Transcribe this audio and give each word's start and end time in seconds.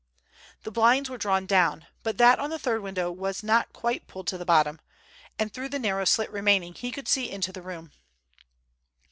The 0.63 0.71
blinds 0.71 1.11
were 1.11 1.17
drawn 1.19 1.45
down, 1.45 1.85
but 2.01 2.17
that 2.17 2.39
on 2.39 2.49
the 2.49 2.57
third 2.57 2.81
window 2.81 3.11
was 3.11 3.43
not 3.43 3.71
quite 3.71 4.07
pulled 4.07 4.25
to 4.29 4.37
the 4.39 4.45
bottom, 4.45 4.81
and 5.37 5.53
through 5.53 5.69
the 5.69 5.77
narrow 5.77 6.05
slit 6.05 6.31
remaining 6.31 6.73
he 6.73 6.89
could 6.91 7.07
see 7.07 7.29
into 7.29 7.51
the 7.51 7.61
room. 7.61 7.91